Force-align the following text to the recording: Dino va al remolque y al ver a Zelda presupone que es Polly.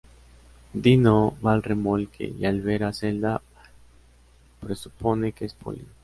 Dino 0.73 1.37
va 1.45 1.53
al 1.53 1.61
remolque 1.61 2.25
y 2.35 2.43
al 2.45 2.61
ver 2.61 2.85
a 2.85 2.91
Zelda 2.91 3.39
presupone 4.59 5.31
que 5.33 5.45
es 5.45 5.53
Polly. 5.53 5.85